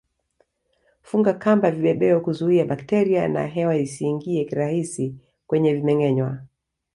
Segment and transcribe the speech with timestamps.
[1.07, 5.15] Funga kamba vibebeo kuzuia bakteria na hewa isiingie kirahisi
[5.47, 6.37] kwenye vimengenywa